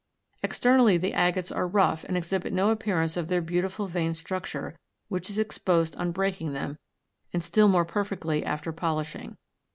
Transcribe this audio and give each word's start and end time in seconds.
Externally 0.41 0.97
the 0.97 1.13
agates 1.13 1.51
are 1.51 1.67
rough 1.67 2.03
and 2.05 2.17
exhibit 2.17 2.51
no 2.51 2.71
appearance 2.71 3.15
of 3.17 3.27
their 3.27 3.39
beautiful, 3.39 3.85
veined 3.85 4.17
structure, 4.17 4.75
which 5.09 5.29
is 5.29 5.37
exposed 5.37 5.95
on 5.95 6.11
breaking 6.11 6.53
them, 6.53 6.79
and 7.33 7.43
still 7.43 7.67
more 7.67 7.85
perfectly 7.85 8.43
after 8.43 8.71
polishing. 8.73 9.37